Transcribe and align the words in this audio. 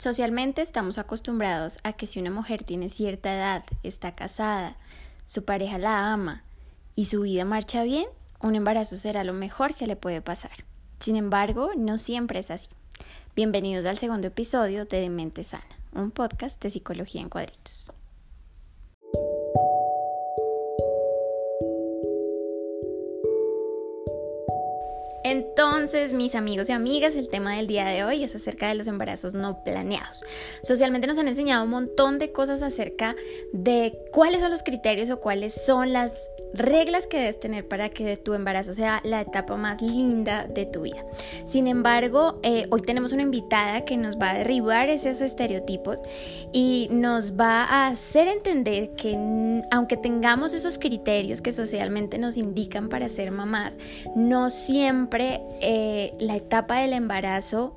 Socialmente 0.00 0.62
estamos 0.62 0.96
acostumbrados 0.96 1.76
a 1.82 1.92
que 1.92 2.06
si 2.06 2.18
una 2.20 2.30
mujer 2.30 2.64
tiene 2.64 2.88
cierta 2.88 3.34
edad, 3.34 3.64
está 3.82 4.14
casada, 4.14 4.78
su 5.26 5.44
pareja 5.44 5.76
la 5.76 6.10
ama 6.10 6.42
y 6.94 7.04
su 7.04 7.20
vida 7.20 7.44
marcha 7.44 7.82
bien, 7.82 8.06
un 8.40 8.54
embarazo 8.54 8.96
será 8.96 9.24
lo 9.24 9.34
mejor 9.34 9.74
que 9.74 9.86
le 9.86 9.96
puede 9.96 10.22
pasar. 10.22 10.64
Sin 11.00 11.16
embargo, 11.16 11.72
no 11.76 11.98
siempre 11.98 12.38
es 12.38 12.50
así. 12.50 12.70
Bienvenidos 13.36 13.84
al 13.84 13.98
segundo 13.98 14.28
episodio 14.28 14.86
de 14.86 15.02
Demente 15.02 15.44
Sana, 15.44 15.66
un 15.92 16.12
podcast 16.12 16.62
de 16.62 16.70
psicología 16.70 17.20
en 17.20 17.28
cuadritos. 17.28 17.92
Entonces, 25.30 26.12
mis 26.12 26.34
amigos 26.34 26.68
y 26.70 26.72
amigas, 26.72 27.14
el 27.14 27.28
tema 27.28 27.54
del 27.54 27.68
día 27.68 27.86
de 27.86 28.02
hoy 28.02 28.24
es 28.24 28.34
acerca 28.34 28.66
de 28.66 28.74
los 28.74 28.88
embarazos 28.88 29.32
no 29.32 29.62
planeados. 29.62 30.24
Socialmente 30.60 31.06
nos 31.06 31.18
han 31.18 31.28
enseñado 31.28 31.62
un 31.62 31.70
montón 31.70 32.18
de 32.18 32.32
cosas 32.32 32.62
acerca 32.62 33.14
de 33.52 33.96
cuáles 34.10 34.40
son 34.40 34.50
los 34.50 34.64
criterios 34.64 35.08
o 35.08 35.20
cuáles 35.20 35.54
son 35.54 35.92
las 35.92 36.32
reglas 36.52 37.06
que 37.06 37.18
debes 37.18 37.38
tener 37.38 37.66
para 37.66 37.88
que 37.90 38.16
tu 38.16 38.34
embarazo 38.34 38.72
sea 38.72 39.00
la 39.04 39.20
etapa 39.20 39.56
más 39.56 39.82
linda 39.82 40.46
de 40.46 40.66
tu 40.66 40.82
vida. 40.82 41.04
Sin 41.44 41.66
embargo, 41.66 42.40
eh, 42.42 42.66
hoy 42.70 42.82
tenemos 42.82 43.12
una 43.12 43.22
invitada 43.22 43.84
que 43.84 43.96
nos 43.96 44.16
va 44.16 44.30
a 44.30 44.34
derribar 44.38 44.88
esos 44.88 45.20
estereotipos 45.20 46.00
y 46.52 46.88
nos 46.90 47.38
va 47.38 47.64
a 47.64 47.88
hacer 47.88 48.28
entender 48.28 48.94
que 48.94 49.16
aunque 49.70 49.96
tengamos 49.96 50.52
esos 50.52 50.78
criterios 50.78 51.40
que 51.40 51.52
socialmente 51.52 52.18
nos 52.18 52.36
indican 52.36 52.88
para 52.88 53.08
ser 53.08 53.30
mamás, 53.30 53.78
no 54.14 54.50
siempre 54.50 55.40
eh, 55.60 56.14
la 56.18 56.36
etapa 56.36 56.80
del 56.80 56.92
embarazo 56.92 57.74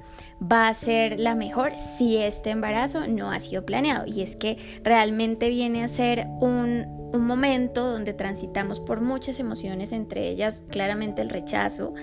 va 0.52 0.68
a 0.68 0.74
ser 0.74 1.20
la 1.20 1.36
mejor 1.36 1.78
si 1.78 2.18
este 2.18 2.50
embarazo 2.50 3.08
no 3.08 3.32
ha 3.32 3.40
sido 3.40 3.66
planeado. 3.66 4.06
Y 4.06 4.22
es 4.22 4.36
que 4.36 4.58
realmente 4.84 5.50
viene 5.50 5.84
a 5.84 5.88
ser 5.88 6.28
un, 6.40 6.86
un 7.14 7.26
momento 7.26 7.92
donde 7.92 8.14
transitamos 8.14 8.80
por 8.80 9.02
muchas 9.02 9.40
emociones, 9.40 9.92
entre 9.92 10.30
ellas 10.30 10.64
claramente 10.70 11.22
el 11.22 11.30
rechazo, 11.30 11.94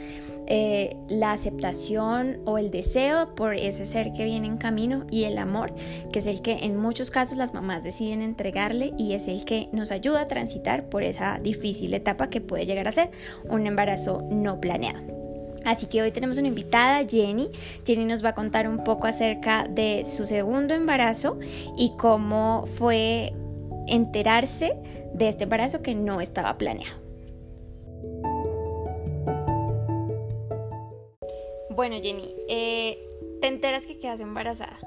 eh, 0.46 0.96
la 1.08 1.32
aceptación 1.32 2.40
o 2.44 2.58
el 2.58 2.70
deseo 2.70 3.34
por 3.34 3.54
ese 3.54 3.86
ser 3.86 4.12
que 4.12 4.24
viene 4.24 4.46
en 4.46 4.56
camino 4.56 5.06
y 5.10 5.24
el 5.24 5.38
amor, 5.38 5.74
que 6.12 6.20
es 6.20 6.26
el 6.26 6.42
que 6.42 6.64
en 6.64 6.76
muchos 6.76 7.10
casos 7.10 7.38
las 7.38 7.54
mamás 7.54 7.84
deciden 7.84 8.22
entregarle 8.22 8.92
y 8.96 9.12
es 9.12 9.28
el 9.28 9.44
que 9.44 9.68
nos 9.72 9.92
ayuda 9.92 10.22
a 10.22 10.28
transitar 10.28 10.88
por 10.88 11.02
esa 11.02 11.38
difícil 11.38 11.92
etapa 11.94 12.30
que 12.30 12.40
puede 12.40 12.66
llegar 12.66 12.88
a 12.88 12.92
ser 12.92 13.10
un 13.48 13.66
embarazo 13.66 14.26
no 14.30 14.60
planeado. 14.60 15.19
Así 15.64 15.86
que 15.86 16.02
hoy 16.02 16.10
tenemos 16.10 16.38
una 16.38 16.48
invitada, 16.48 17.04
Jenny. 17.06 17.50
Jenny 17.84 18.04
nos 18.04 18.24
va 18.24 18.30
a 18.30 18.34
contar 18.34 18.68
un 18.68 18.82
poco 18.84 19.06
acerca 19.06 19.66
de 19.68 20.04
su 20.04 20.26
segundo 20.26 20.74
embarazo 20.74 21.38
y 21.76 21.92
cómo 21.96 22.64
fue 22.66 23.32
enterarse 23.86 24.76
de 25.14 25.28
este 25.28 25.44
embarazo 25.44 25.82
que 25.82 25.94
no 25.94 26.20
estaba 26.20 26.56
planeado. 26.56 27.00
Bueno, 31.70 31.96
Jenny, 32.02 32.34
eh, 32.48 32.98
te 33.40 33.46
enteras 33.46 33.86
que 33.86 33.98
quedas 33.98 34.20
embarazada. 34.20 34.78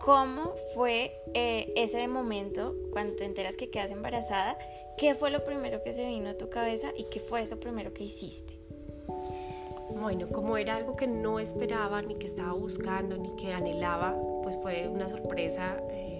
¿Cómo 0.00 0.54
fue 0.74 1.12
eh, 1.34 1.72
ese 1.76 2.06
momento 2.08 2.74
cuando 2.92 3.16
te 3.16 3.24
enteras 3.24 3.56
que 3.56 3.70
quedas 3.70 3.90
embarazada? 3.90 4.56
¿Qué 4.96 5.14
fue 5.14 5.30
lo 5.30 5.44
primero 5.44 5.82
que 5.82 5.92
se 5.92 6.06
vino 6.06 6.30
a 6.30 6.34
tu 6.36 6.50
cabeza 6.50 6.92
y 6.96 7.04
qué 7.04 7.20
fue 7.20 7.42
eso 7.42 7.60
primero 7.60 7.92
que 7.92 8.04
hiciste? 8.04 8.58
Bueno, 10.00 10.28
como 10.28 10.56
era 10.56 10.76
algo 10.76 10.96
que 10.96 11.06
no 11.06 11.40
esperaba, 11.40 12.02
ni 12.02 12.14
que 12.14 12.26
estaba 12.26 12.52
buscando, 12.52 13.16
ni 13.16 13.34
que 13.36 13.52
anhelaba, 13.52 14.14
pues 14.42 14.56
fue 14.62 14.88
una 14.88 15.08
sorpresa. 15.08 15.76
Eh, 15.90 16.18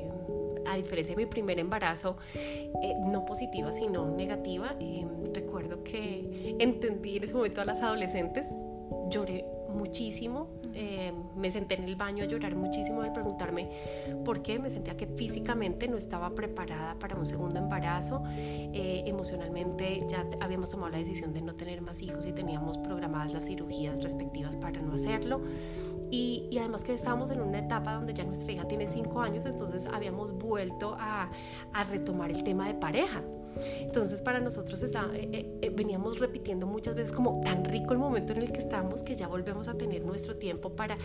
a 0.66 0.76
diferencia 0.76 1.14
de 1.14 1.24
mi 1.24 1.26
primer 1.26 1.58
embarazo, 1.58 2.18
eh, 2.34 2.94
no 3.00 3.24
positiva, 3.24 3.72
sino 3.72 4.10
negativa. 4.10 4.74
Eh, 4.80 5.06
recuerdo 5.32 5.82
que 5.82 6.56
entendí 6.58 7.16
en 7.16 7.24
ese 7.24 7.34
momento 7.34 7.60
a 7.60 7.64
las 7.64 7.80
adolescentes, 7.80 8.50
lloré 9.08 9.46
muchísimo, 9.68 10.48
eh, 10.74 11.12
me 11.36 11.50
senté 11.50 11.74
en 11.74 11.84
el 11.84 11.96
baño 11.96 12.24
a 12.24 12.26
llorar 12.26 12.54
muchísimo 12.54 13.02
al 13.02 13.12
preguntarme 13.12 13.68
por 14.24 14.42
qué, 14.42 14.58
me 14.58 14.70
sentía 14.70 14.96
que 14.96 15.06
físicamente 15.06 15.88
no 15.88 15.96
estaba 15.96 16.30
preparada 16.34 16.98
para 16.98 17.16
un 17.16 17.26
segundo 17.26 17.58
embarazo, 17.58 18.22
eh, 18.36 19.02
emocionalmente 19.06 20.00
ya 20.08 20.26
habíamos 20.40 20.70
tomado 20.70 20.92
la 20.92 20.98
decisión 20.98 21.32
de 21.32 21.42
no 21.42 21.54
tener 21.54 21.80
más 21.80 22.02
hijos 22.02 22.26
y 22.26 22.32
teníamos 22.32 22.78
programadas 22.78 23.32
las 23.32 23.46
cirugías 23.46 24.02
respectivas 24.02 24.56
para 24.56 24.80
no 24.80 24.94
hacerlo 24.94 25.40
y, 26.10 26.56
además 26.58 26.84
que 26.84 26.94
estábamos 26.94 27.30
en 27.30 27.40
una 27.40 27.58
etapa 27.58 27.94
donde 27.94 28.14
ya 28.14 28.24
nuestra 28.24 28.50
hija 28.52 28.66
tiene 28.66 28.86
cinco 28.86 29.20
años, 29.20 29.44
entonces 29.44 29.86
habíamos 29.86 30.32
vuelto 30.32 30.96
a, 30.98 31.30
a 31.72 31.84
retomar 31.84 32.30
el 32.30 32.42
tema 32.44 32.66
de 32.66 32.74
pareja. 32.74 33.22
Entonces 33.80 34.20
para 34.20 34.40
nosotros 34.40 34.82
está, 34.82 35.08
eh, 35.14 35.28
eh, 35.32 35.58
eh, 35.62 35.70
veníamos 35.70 36.18
repitiendo 36.18 36.66
muchas 36.66 36.94
veces 36.94 37.12
como 37.12 37.40
tan 37.40 37.64
rico 37.64 37.92
el 37.92 37.98
momento 37.98 38.32
en 38.32 38.38
el 38.42 38.52
que 38.52 38.58
estamos 38.58 39.02
que 39.02 39.16
ya 39.16 39.28
volvemos 39.28 39.68
a 39.68 39.74
tener 39.74 40.04
nuestro 40.04 40.36
tiempo 40.36 40.76
para, 40.76 40.98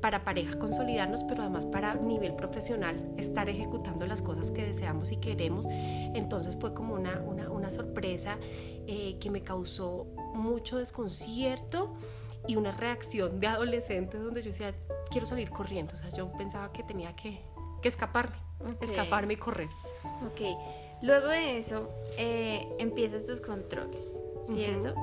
para 0.00 0.24
pareja 0.24 0.58
consolidarnos, 0.58 1.24
pero 1.24 1.42
además 1.42 1.66
para 1.66 1.94
nivel 1.94 2.34
profesional 2.34 3.12
estar 3.16 3.48
ejecutando 3.48 4.06
las 4.06 4.22
cosas 4.22 4.50
que 4.50 4.64
deseamos 4.64 5.12
y 5.12 5.18
queremos. 5.18 5.66
Entonces 5.68 6.56
fue 6.58 6.74
como 6.74 6.94
una, 6.94 7.20
una, 7.20 7.50
una 7.50 7.70
sorpresa 7.70 8.38
que 8.86 9.30
me 9.30 9.42
causó 9.42 10.06
mucho 10.34 10.78
desconcierto 10.78 11.94
y 12.46 12.56
una 12.56 12.72
reacción 12.72 13.40
de 13.40 13.46
adolescente 13.46 14.18
donde 14.18 14.42
yo 14.42 14.48
decía, 14.48 14.74
quiero 15.10 15.26
salir 15.26 15.50
corriendo. 15.50 15.94
O 15.94 15.98
sea, 15.98 16.08
yo 16.10 16.32
pensaba 16.32 16.72
que 16.72 16.82
tenía 16.82 17.14
que, 17.14 17.40
que 17.82 17.88
escaparme, 17.88 18.36
escaparme 18.80 19.34
y 19.34 19.36
correr. 19.36 19.68
Ok. 20.26 20.40
Luego 21.02 21.28
de 21.28 21.56
eso, 21.58 21.88
eh, 22.18 22.66
empiezas 22.78 23.26
tus 23.26 23.40
controles, 23.40 24.22
¿cierto? 24.42 24.94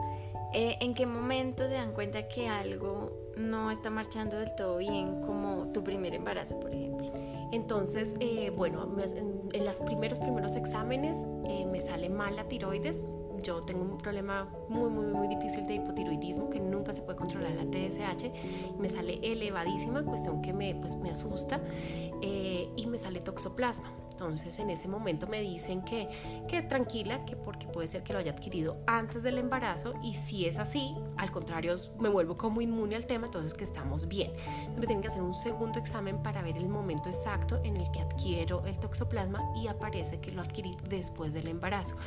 Eh, 0.53 0.77
¿En 0.79 0.93
qué 0.93 1.05
momento 1.05 1.67
se 1.67 1.73
dan 1.73 1.91
cuenta 1.91 2.27
que 2.27 2.47
algo 2.47 3.31
no 3.35 3.71
está 3.71 3.89
marchando 3.89 4.37
del 4.37 4.53
todo 4.55 4.77
bien, 4.77 5.21
como 5.21 5.71
tu 5.73 5.83
primer 5.83 6.13
embarazo, 6.13 6.59
por 6.59 6.71
ejemplo? 6.71 7.11
Entonces, 7.51 8.15
eh, 8.19 8.51
bueno, 8.55 8.95
en, 8.99 9.49
en, 9.53 9.65
los 9.65 9.79
primeros, 9.79 10.19
primeros 10.19 10.55
exámenes 10.55 11.17
me 11.71 11.81
sale 11.81 12.09
mal 12.09 12.35
la 12.35 12.47
tiroides. 12.47 13.01
Yo 13.43 13.61
tengo 13.61 13.81
un 13.81 13.97
problema 13.97 14.47
muy, 14.69 14.89
muy, 14.89 15.05
muy 15.05 15.27
difícil 15.27 15.65
de 15.65 15.75
hipotiroidismo 15.75 16.49
que 16.49 16.59
nunca 16.59 16.93
se 16.93 17.01
puede 17.01 17.17
controlar 17.17 17.51
la 17.51 17.65
TSH. 17.65 18.31
Me 18.79 18.89
sale 18.89 19.19
elevadísima, 19.21 20.03
cuestión 20.03 20.41
que 20.41 20.53
me, 20.53 20.75
pues, 20.75 20.95
me 20.95 21.11
asusta, 21.11 21.61
y 22.21 22.87
me 22.87 22.97
sale 22.97 23.19
toxoplasma. 23.19 23.91
Entonces 24.17 24.57
en 24.57 24.71
ese 24.71 24.87
momento 24.87 25.27
me 25.27 25.41
dicen 25.41 25.83
que, 25.83 26.09
que 26.47 26.63
tranquila, 26.63 27.23
que 27.25 27.35
porque 27.35 27.67
puede 27.67 27.87
ser 27.87 28.01
que 28.01 28.13
lo 28.13 28.19
haya 28.19 28.31
adquirido 28.31 28.77
antes 28.87 29.21
del 29.21 29.37
embarazo 29.37 29.93
y 30.01 30.15
si 30.15 30.47
es 30.47 30.57
así, 30.57 30.95
al 31.17 31.29
contrario, 31.29 31.75
me 31.99 32.09
vuelvo 32.09 32.35
como 32.35 32.61
inmune 32.61 32.95
al 32.95 33.05
tema, 33.05 33.27
entonces 33.27 33.53
que 33.53 33.63
estamos 33.63 34.07
bien. 34.07 34.31
Entonces 34.31 34.79
me 34.79 34.87
tienen 34.87 35.01
que 35.03 35.09
hacer 35.09 35.21
un 35.21 35.35
segundo 35.35 35.77
examen 35.77 36.23
para 36.23 36.41
ver 36.41 36.57
el 36.57 36.67
momento 36.67 37.09
exacto 37.09 37.61
en 37.63 37.77
el 37.77 37.91
que 37.91 37.99
adquiero 37.99 38.65
el 38.65 38.79
toxoplasma 38.79 39.53
y 39.55 39.67
aparece 39.67 40.19
que 40.19 40.31
lo 40.31 40.41
adquirí 40.41 40.75
después 40.89 41.35
del 41.35 41.47
embarazo. 41.47 41.97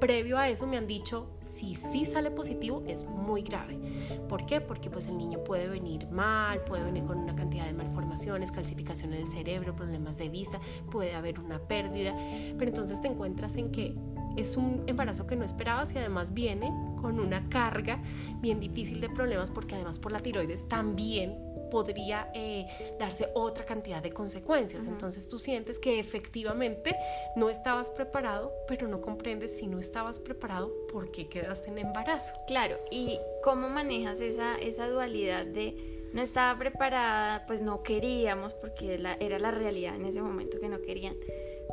Previo 0.00 0.38
a 0.38 0.48
eso 0.48 0.66
me 0.66 0.78
han 0.78 0.86
dicho, 0.86 1.28
si 1.42 1.76
sí 1.76 2.06
sale 2.06 2.30
positivo 2.30 2.82
es 2.86 3.04
muy 3.04 3.42
grave. 3.42 3.78
¿Por 4.26 4.46
qué? 4.46 4.62
Porque 4.62 4.88
pues 4.88 5.06
el 5.06 5.18
niño 5.18 5.44
puede 5.44 5.68
venir 5.68 6.08
mal, 6.08 6.64
puede 6.64 6.84
venir 6.84 7.04
con 7.04 7.18
una 7.18 7.36
cantidad 7.36 7.66
de 7.66 7.74
malformaciones, 7.74 8.52
calcificación 8.52 9.12
en 9.12 9.20
el 9.20 9.28
cerebro, 9.28 9.76
problemas 9.76 10.16
de 10.16 10.30
vista, 10.30 10.60
puede 10.90 11.14
haber 11.14 11.40
una 11.40 11.57
pérdida, 11.66 12.14
pero 12.58 12.70
entonces 12.70 13.00
te 13.00 13.08
encuentras 13.08 13.56
en 13.56 13.70
que 13.70 13.94
es 14.36 14.56
un 14.56 14.84
embarazo 14.86 15.26
que 15.26 15.36
no 15.36 15.44
esperabas 15.44 15.92
y 15.92 15.98
además 15.98 16.32
viene 16.32 16.72
con 17.00 17.18
una 17.18 17.48
carga 17.48 18.00
bien 18.40 18.60
difícil 18.60 19.00
de 19.00 19.08
problemas 19.08 19.50
porque 19.50 19.74
además 19.74 19.98
por 19.98 20.12
la 20.12 20.20
tiroides 20.20 20.68
también 20.68 21.48
podría 21.70 22.30
eh, 22.34 22.66
darse 22.98 23.28
otra 23.34 23.64
cantidad 23.64 24.02
de 24.02 24.12
consecuencias. 24.12 24.86
Entonces 24.86 25.28
tú 25.28 25.38
sientes 25.38 25.78
que 25.78 25.98
efectivamente 25.98 26.96
no 27.36 27.50
estabas 27.50 27.90
preparado, 27.90 28.52
pero 28.66 28.88
no 28.88 29.00
comprendes 29.00 29.58
si 29.58 29.66
no 29.66 29.78
estabas 29.78 30.20
preparado, 30.20 30.72
¿por 30.90 31.10
qué 31.10 31.28
quedaste 31.28 31.70
en 31.70 31.78
embarazo? 31.78 32.32
Claro, 32.46 32.76
¿y 32.90 33.18
cómo 33.42 33.68
manejas 33.68 34.20
esa, 34.20 34.56
esa 34.56 34.88
dualidad 34.88 35.46
de 35.46 35.98
no 36.12 36.22
estaba 36.22 36.58
preparada, 36.58 37.44
pues 37.46 37.60
no 37.60 37.82
queríamos, 37.82 38.54
porque 38.54 38.94
era 38.94 39.38
la 39.38 39.50
realidad 39.50 39.94
en 39.94 40.06
ese 40.06 40.22
momento 40.22 40.58
que 40.58 40.68
no 40.68 40.80
querían? 40.80 41.16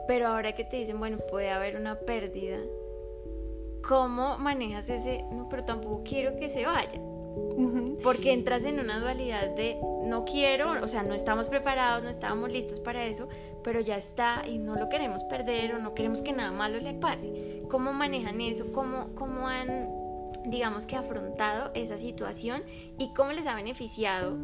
Pero 0.07 0.28
ahora 0.28 0.54
que 0.54 0.63
te 0.63 0.78
dicen, 0.78 1.00
bueno, 1.00 1.18
puede 1.30 1.50
haber 1.50 1.75
una 1.75 2.00
pérdida, 2.00 2.60
¿cómo 3.88 4.38
manejas 4.38 4.90
ese, 4.90 5.25
no, 5.31 5.48
pero 5.50 5.63
tampoco 5.63 6.04
quiero 6.04 6.36
que 6.36 6.50
se 6.50 6.66
vaya? 6.66 7.00
Porque 8.02 8.31
entras 8.31 8.63
en 8.63 8.80
una 8.80 9.00
dualidad 9.00 9.50
de 9.56 9.78
no 10.06 10.25
quiero, 10.25 10.72
o 10.84 10.88
sea, 10.88 11.04
no 11.04 11.13
estamos 11.13 11.50
preparados, 11.50 12.04
no 12.04 12.10
estábamos 12.10 12.52
listos 12.52 12.80
para 12.80 13.06
eso, 13.06 13.28
pero 13.63 13.80
ya 13.80 13.98
está 13.98 14.44
y 14.48 14.57
no 14.57 14.75
lo 14.75 14.90
queremos 14.90 15.24
perder 15.24 15.75
o 15.75 15.80
no 15.80 15.94
queremos 15.94 16.22
que 16.22 16.34
nada 16.34 16.52
malo 16.52 16.80
le 16.80 16.94
pase. 16.94 17.63
¿Cómo 17.69 17.94
manejan 17.94 18.40
eso? 18.42 18.72
¿Cómo, 18.72 19.10
cómo 19.16 19.48
han, 19.48 19.90
digamos 20.46 20.86
que, 20.86 20.96
afrontado 20.96 21.72
esa 21.74 21.98
situación 21.98 22.63
y 22.98 23.12
cómo 23.13 23.31
les 23.31 23.48
ha 23.48 23.56
beneficiado 23.56 24.38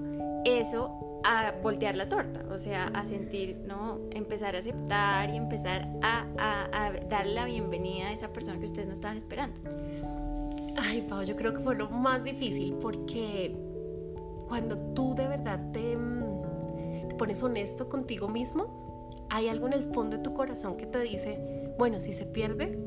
eso 0.43 1.10
a 1.23 1.53
voltear 1.61 1.95
la 1.95 2.09
torta, 2.09 2.43
o 2.51 2.57
sea, 2.57 2.85
a 2.87 3.05
sentir, 3.05 3.57
¿no? 3.67 3.99
Empezar 4.11 4.55
a 4.55 4.59
aceptar 4.59 5.29
y 5.29 5.37
empezar 5.37 5.87
a, 6.01 6.25
a, 6.37 6.91
darle 7.09 7.33
la 7.33 7.45
bienvenida 7.45 8.07
a 8.07 8.11
esa 8.13 8.29
persona 8.29 8.59
que 8.59 8.65
ustedes 8.65 8.87
no 8.87 8.93
estaban 8.93 9.17
esperando. 9.17 9.59
Ay, 10.77 11.05
Pau, 11.07 11.23
yo 11.23 11.35
creo 11.35 11.53
que 11.53 11.59
fue 11.59 11.75
lo 11.75 11.89
más 11.89 12.23
difícil 12.23 12.73
porque 12.81 13.55
cuando 14.47 14.77
tú 14.93 15.15
de 15.15 15.27
verdad 15.27 15.71
te, 15.71 15.95
mm, 15.95 17.07
te 17.09 17.15
pones 17.15 17.41
honesto 17.43 17.89
contigo 17.89 18.27
mismo, 18.27 19.17
hay 19.29 19.47
algo 19.47 19.67
en 19.67 19.73
el 19.73 19.83
fondo 19.83 20.17
de 20.17 20.23
tu 20.23 20.33
corazón 20.33 20.77
que 20.77 20.85
te 20.85 20.99
dice, 20.99 21.73
bueno, 21.77 21.99
si 21.99 22.13
se 22.13 22.25
pierde, 22.25 22.77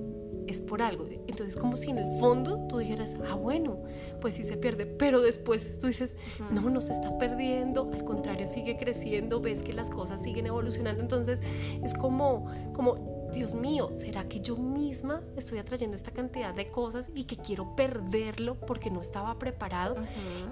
es 0.47 0.61
por 0.61 0.83
algo. 0.83 1.07
Entonces, 1.27 1.57
como 1.57 1.77
si 1.77 1.91
en 1.91 1.99
el 1.99 2.19
fondo 2.19 2.67
tú 2.69 2.79
dijeras, 2.79 3.17
ah, 3.29 3.35
bueno, 3.35 3.79
pues 4.21 4.35
sí 4.35 4.45
se 4.45 4.57
pierde, 4.57 4.87
pero 4.87 5.21
después 5.21 5.79
tú 5.79 5.87
dices, 5.87 6.17
no, 6.51 6.71
no 6.71 6.81
se 6.81 6.93
está 6.93 7.17
perdiendo, 7.19 7.91
al 7.93 8.05
contrario, 8.05 8.47
sigue 8.47 8.77
creciendo, 8.77 9.41
ves 9.41 9.63
que 9.63 9.73
las 9.73 9.91
cosas 9.91 10.23
siguen 10.23 10.47
evolucionando. 10.47 11.03
Entonces, 11.03 11.41
es 11.83 11.95
como, 11.95 12.51
como 12.75 13.29
Dios 13.35 13.55
mío, 13.55 13.91
¿será 13.93 14.29
que 14.29 14.41
yo 14.41 14.57
misma 14.57 15.21
estoy 15.37 15.59
atrayendo 15.59 15.97
esta 15.97 16.13
cantidad 16.13 16.55
de 16.55 16.71
cosas 16.71 17.09
y 17.15 17.25
que 17.25 17.37
quiero 17.37 17.75
perderlo 17.75 18.59
porque 18.61 18.91
no 18.91 19.01
estaba 19.01 19.39
preparado? 19.39 19.97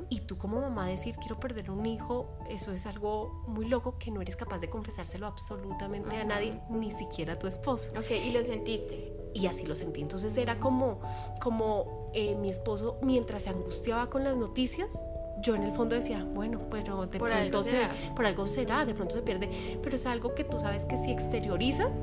Y 0.08 0.20
tú 0.20 0.36
como 0.36 0.60
mamá 0.60 0.86
decir, 0.88 1.14
quiero 1.16 1.38
perder 1.38 1.70
un 1.70 1.86
hijo, 1.86 2.28
eso 2.50 2.72
es 2.72 2.86
algo 2.86 3.44
muy 3.46 3.66
loco 3.66 3.98
que 3.98 4.10
no 4.10 4.20
eres 4.20 4.36
capaz 4.36 4.58
de 4.58 4.68
confesárselo 4.68 5.26
absolutamente 5.26 6.16
a 6.16 6.24
nadie, 6.24 6.60
ni 6.68 6.90
siquiera 6.90 7.34
a 7.34 7.38
tu 7.38 7.46
esposo. 7.46 7.90
Ok, 7.98 8.10
¿y 8.10 8.32
lo 8.32 8.42
sentiste? 8.42 9.11
Y 9.34 9.46
así 9.46 9.66
lo 9.66 9.76
sentí. 9.76 10.00
Entonces 10.00 10.36
era 10.36 10.58
como, 10.58 11.00
como 11.40 12.10
eh, 12.14 12.34
mi 12.36 12.50
esposo, 12.50 12.98
mientras 13.02 13.44
se 13.44 13.50
angustiaba 13.50 14.08
con 14.10 14.24
las 14.24 14.36
noticias, 14.36 15.04
yo 15.40 15.54
en 15.54 15.62
el 15.62 15.72
fondo 15.72 15.96
decía, 15.96 16.24
bueno, 16.24 16.60
pero 16.70 17.06
de 17.06 17.18
pronto 17.18 17.64
se, 17.64 17.88
por 18.14 18.26
algo 18.26 18.46
será, 18.46 18.84
de 18.84 18.94
pronto 18.94 19.14
se 19.14 19.22
pierde, 19.22 19.78
pero 19.82 19.96
es 19.96 20.06
algo 20.06 20.34
que 20.34 20.44
tú 20.44 20.60
sabes 20.60 20.84
que 20.86 20.96
si 20.96 21.10
exteriorizas, 21.10 22.02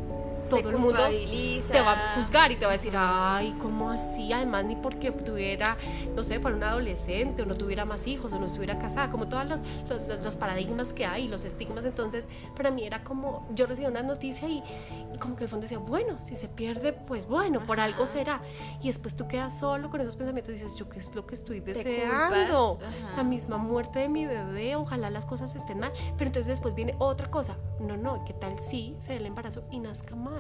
todo 0.50 0.70
el 0.70 0.78
mundo 0.78 1.00
te 1.72 1.82
va 1.82 1.94
a 1.94 2.16
juzgar 2.16 2.52
y 2.52 2.56
te 2.56 2.66
va 2.66 2.72
a 2.72 2.74
decir, 2.74 2.94
ay, 2.96 3.56
¿cómo 3.62 3.90
así? 3.92 4.34
Además, 4.34 4.66
ni 4.66 4.76
porque 4.76 5.12
tuviera, 5.12 5.78
no 6.16 6.24
sé, 6.24 6.40
fuera 6.40 6.58
un 6.58 6.64
adolescente 6.64 7.44
o 7.44 7.46
no 7.46 7.56
tuviera 7.56 7.86
más 7.86 8.08
hijos 8.08 8.34
o 8.34 8.40
no 8.40 8.46
estuviera 8.46 8.80
casada, 8.80 9.10
como 9.10 9.28
todos 9.28 9.50
los, 9.50 9.62
los, 10.24 10.36
paradigmas 10.36 10.94
que 10.94 11.06
hay, 11.06 11.28
los 11.28 11.46
estigmas. 11.46 11.86
Entonces, 11.86 12.28
para 12.56 12.72
mí 12.72 12.84
era 12.84 13.04
como, 13.04 13.48
yo 13.54 13.66
recibía 13.66 13.90
una 13.90 14.04
noticia 14.04 14.48
y, 14.48 14.64
como 15.20 15.36
que 15.36 15.44
el 15.44 15.50
fondo 15.50 15.64
decía, 15.64 15.80
bueno, 15.80 16.18
si 16.22 16.36
se 16.36 16.48
pierde, 16.48 16.94
pues 16.94 17.28
bueno, 17.28 17.66
por 17.66 17.80
algo 17.80 18.06
será. 18.06 18.42
Y 18.82 18.88
después 18.88 19.16
tú 19.16 19.28
quedas 19.28 19.60
solo 19.60 19.90
con 19.90 20.02
esos 20.02 20.16
pensamientos 20.16 20.50
y 20.50 20.54
dices, 20.54 20.76
yo 20.76 20.90
qué 20.90 21.00
es 21.00 21.14
lo 21.16 21.26
que 21.26 21.36
estoy 21.36 21.60
deseando, 21.60 22.80
la 23.16 23.24
misma 23.24 23.58
muerte 23.58 24.00
de 24.00 24.10
mi 24.10 24.26
bebé, 24.26 24.76
ojalá 24.76 25.10
las 25.10 25.26
cosas 25.26 25.56
estén 25.56 25.80
mal. 25.80 25.92
Pero 26.18 26.30
entonces 26.30 26.48
después 26.48 26.76
viene 26.76 26.96
otra 27.00 27.30
cosa, 27.30 27.58
no, 27.80 27.98
no, 27.98 28.24
¿qué 28.26 28.34
tal 28.34 28.58
si 28.60 28.96
se 29.00 29.14
dé 29.14 29.18
el 29.18 29.26
embarazo 29.26 29.64
y 29.72 29.80
nazca 29.80 30.16
mal? 30.16 30.39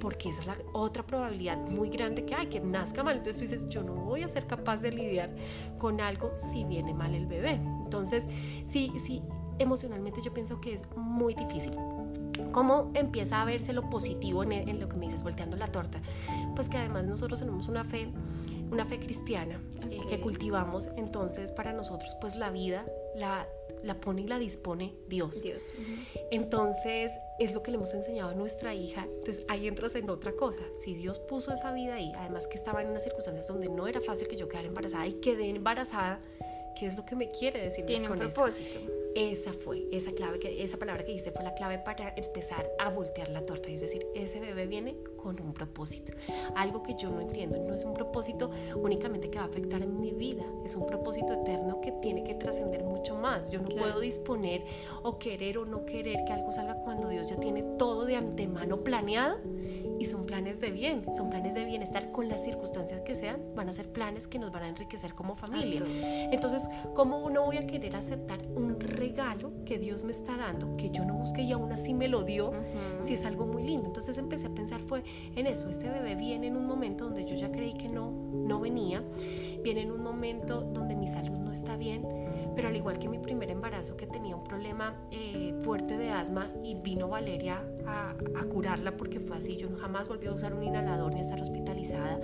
Porque 0.00 0.28
esa 0.28 0.40
es 0.40 0.46
la 0.46 0.56
otra 0.72 1.04
probabilidad 1.04 1.56
muy 1.56 1.90
grande 1.90 2.24
que 2.24 2.34
hay, 2.34 2.46
que 2.46 2.60
nazca 2.60 3.02
mal. 3.02 3.18
Entonces 3.18 3.36
tú 3.42 3.54
dices, 3.54 3.68
yo 3.68 3.82
no 3.82 3.94
voy 3.94 4.22
a 4.22 4.28
ser 4.28 4.46
capaz 4.46 4.80
de 4.80 4.92
lidiar 4.92 5.34
con 5.78 6.00
algo 6.00 6.32
si 6.36 6.64
viene 6.64 6.94
mal 6.94 7.14
el 7.14 7.26
bebé. 7.26 7.60
Entonces, 7.84 8.26
sí, 8.64 8.92
sí, 8.98 9.22
emocionalmente 9.58 10.22
yo 10.22 10.32
pienso 10.32 10.60
que 10.60 10.74
es 10.74 10.84
muy 10.96 11.34
difícil. 11.34 11.76
¿Cómo 12.52 12.90
empieza 12.94 13.42
a 13.42 13.44
verse 13.44 13.72
lo 13.72 13.88
positivo 13.90 14.42
en, 14.42 14.80
lo 14.80 14.88
que 14.88 14.96
me 14.96 15.06
dices, 15.06 15.22
volteando 15.22 15.56
la 15.56 15.70
torta? 15.70 16.00
Pues 16.56 16.68
que 16.68 16.78
además 16.78 17.06
nosotros 17.06 17.40
tenemos 17.40 17.68
una 17.68 17.84
fe, 17.84 18.10
una 18.70 18.86
fe 18.86 18.98
cristiana 18.98 19.60
eh, 19.90 20.00
que 20.08 20.20
cultivamos, 20.20 20.88
entonces 20.96 21.52
para 21.52 21.72
nosotros 21.72 22.16
pues 22.20 22.36
la 22.36 22.50
vida 22.50 22.84
la 23.14 23.46
la 23.84 24.00
pone 24.00 24.22
y 24.22 24.26
la 24.26 24.38
dispone 24.38 24.94
Dios. 25.08 25.42
Dios. 25.42 25.74
Entonces, 26.30 27.12
es 27.38 27.54
lo 27.54 27.62
que 27.62 27.70
le 27.70 27.76
hemos 27.76 27.94
enseñado 27.94 28.30
a 28.30 28.34
nuestra 28.34 28.74
hija. 28.74 29.04
Entonces, 29.04 29.44
ahí 29.48 29.68
entras 29.68 29.94
en 29.94 30.08
otra 30.10 30.32
cosa. 30.32 30.60
Si 30.82 30.94
Dios 30.94 31.18
puso 31.18 31.52
esa 31.52 31.72
vida 31.72 31.94
ahí, 31.94 32.12
además 32.16 32.46
que 32.46 32.56
estaba 32.56 32.82
en 32.82 32.90
unas 32.90 33.04
circunstancias 33.04 33.46
donde 33.48 33.68
no 33.68 33.86
era 33.86 34.00
fácil 34.00 34.28
que 34.28 34.36
yo 34.36 34.48
quedara 34.48 34.68
embarazada 34.68 35.06
y 35.06 35.14
quedé 35.14 35.50
embarazada, 35.50 36.20
¿qué 36.78 36.86
es 36.86 36.96
lo 36.96 37.04
que 37.04 37.16
me 37.16 37.30
quiere 37.30 37.62
decir 37.62 37.84
con 38.06 38.18
propósito. 38.18 38.99
Esa 39.14 39.52
fue, 39.52 39.88
esa 39.90 40.12
clave, 40.12 40.38
que, 40.38 40.62
esa 40.62 40.78
palabra 40.78 41.04
que 41.04 41.08
dijiste 41.12 41.32
fue 41.32 41.42
la 41.42 41.54
clave 41.54 41.78
para 41.78 42.14
empezar 42.16 42.70
a 42.78 42.90
voltear 42.90 43.28
la 43.28 43.44
torta. 43.44 43.68
Es 43.68 43.80
decir, 43.80 44.06
ese 44.14 44.40
bebé 44.40 44.66
viene 44.66 44.96
con 45.16 45.40
un 45.40 45.52
propósito. 45.52 46.12
Algo 46.54 46.82
que 46.82 46.94
yo 46.96 47.10
no 47.10 47.20
entiendo. 47.20 47.56
No 47.58 47.74
es 47.74 47.84
un 47.84 47.94
propósito 47.94 48.50
únicamente 48.76 49.30
que 49.30 49.38
va 49.38 49.44
a 49.44 49.48
afectar 49.48 49.82
en 49.82 50.00
mi 50.00 50.12
vida. 50.12 50.44
Es 50.64 50.74
un 50.76 50.86
propósito 50.86 51.32
eterno 51.32 51.80
que 51.80 51.92
tiene 51.92 52.22
que 52.22 52.34
trascender 52.34 52.84
mucho 52.84 53.16
más. 53.16 53.50
Yo 53.50 53.60
no 53.60 53.68
puedo 53.68 54.00
disponer 54.00 54.64
o 55.02 55.18
querer 55.18 55.58
o 55.58 55.64
no 55.64 55.84
querer 55.84 56.24
que 56.24 56.32
algo 56.32 56.52
salga 56.52 56.74
cuando 56.76 57.08
Dios 57.08 57.28
ya 57.28 57.36
tiene 57.36 57.62
todo 57.78 58.04
de 58.04 58.16
antemano 58.16 58.84
planeado 58.84 59.38
y 60.00 60.06
son 60.06 60.24
planes 60.24 60.60
de 60.60 60.70
bien, 60.70 61.04
son 61.14 61.28
planes 61.28 61.54
de 61.54 61.66
bienestar 61.66 62.10
con 62.10 62.26
las 62.26 62.42
circunstancias 62.42 63.02
que 63.02 63.14
sean, 63.14 63.38
van 63.54 63.68
a 63.68 63.72
ser 63.74 63.92
planes 63.92 64.26
que 64.26 64.38
nos 64.38 64.50
van 64.50 64.62
a 64.62 64.68
enriquecer 64.68 65.14
como 65.14 65.36
familia. 65.36 65.82
Entonces, 66.32 66.66
¿cómo 66.94 67.28
no 67.28 67.44
voy 67.44 67.58
a 67.58 67.66
querer 67.66 67.94
aceptar 67.94 68.40
un 68.56 68.80
regalo 68.80 69.52
que 69.66 69.78
Dios 69.78 70.02
me 70.02 70.12
está 70.12 70.38
dando, 70.38 70.74
que 70.78 70.88
yo 70.88 71.04
no 71.04 71.12
busqué 71.12 71.42
y 71.42 71.52
aún 71.52 71.70
así 71.70 71.92
me 71.92 72.08
lo 72.08 72.22
dio, 72.24 72.50
si 73.00 73.12
es 73.12 73.26
algo 73.26 73.44
muy 73.44 73.62
lindo? 73.62 73.88
Entonces 73.88 74.16
empecé 74.16 74.46
a 74.46 74.54
pensar 74.54 74.80
fue 74.80 75.04
en 75.36 75.46
eso, 75.46 75.68
este 75.68 75.90
bebé 75.90 76.14
viene 76.14 76.46
en 76.46 76.56
un 76.56 76.66
momento 76.66 77.04
donde 77.04 77.26
yo 77.26 77.36
ya 77.36 77.52
creí 77.52 77.74
que 77.74 77.90
no, 77.90 78.10
no 78.10 78.58
venía, 78.58 79.04
viene 79.62 79.82
en 79.82 79.92
un 79.92 80.02
momento 80.02 80.62
donde 80.62 80.96
mi 80.96 81.08
salud 81.08 81.36
no 81.36 81.52
está 81.52 81.76
bien, 81.76 82.06
pero 82.54 82.68
al 82.68 82.76
igual 82.76 82.98
que 82.98 83.08
mi 83.08 83.18
primer 83.18 83.50
embarazo 83.50 83.96
que 83.96 84.06
tenía 84.06 84.36
un 84.36 84.44
problema 84.44 84.94
eh, 85.10 85.54
fuerte 85.62 85.96
de 85.96 86.10
asma 86.10 86.48
y 86.62 86.74
vino 86.74 87.08
Valeria 87.08 87.62
a, 87.86 88.14
curarla 88.50 88.96
porque 88.96 89.20
fue 89.20 89.36
así, 89.36 89.56
yo 89.56 89.68
jamás 89.76 90.08
volví 90.08 90.26
a 90.26 90.32
usar 90.32 90.54
un 90.54 90.62
inhalador 90.62 91.12
ni 91.12 91.20
a 91.20 91.22
estar 91.22 91.40
hospitalizada, 91.40 92.18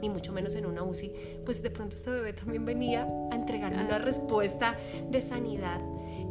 ni 0.00 0.10
mucho 0.10 0.32
menos 0.32 0.54
en 0.56 0.66
una 0.66 0.82
UCI, 0.82 1.12
pues 1.44 1.62
de 1.62 1.70
pronto 1.70 1.96
este 1.96 2.10
bebé 2.10 2.32
también 2.32 2.64
venía 2.64 3.06
a 3.30 3.34
entregarme 3.34 3.84
una 3.84 3.98
respuesta 3.98 4.76
de 5.08 5.20
sanidad 5.20 5.80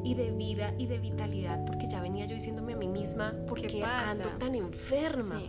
y 0.04 0.16
de 0.16 0.32
vida 0.32 0.74
y 0.78 0.88
de 0.88 1.00
vitalidad, 1.00 1.66
porque 1.66 1.88
ya 1.88 2.02
venía 2.02 2.26
yo 2.26 2.36
diciéndome 2.36 2.74
a 2.74 2.78
mí 2.78 2.88
misma, 2.88 3.34
¿por 3.48 3.62
qué, 3.62 3.84
ando 3.84 4.30
tan 4.38 4.56
enferma? 4.56 5.42